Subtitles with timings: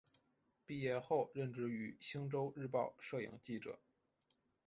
[0.65, 3.77] 毕业后任职于星洲日报摄影记者。